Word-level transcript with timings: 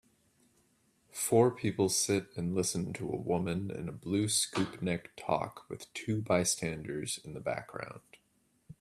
Four 1.11 1.51
people 1.51 1.87
sit 1.87 2.35
and 2.35 2.55
listen 2.55 2.91
to 2.93 3.07
a 3.07 3.15
woman 3.21 3.69
in 3.69 3.87
a 3.87 3.91
blue 3.91 4.29
scoop 4.29 4.81
neck 4.81 5.11
talk 5.15 5.69
with 5.69 5.93
two 5.93 6.23
bystanders 6.23 7.19
in 7.23 7.35
the 7.35 7.39
background 7.39 8.01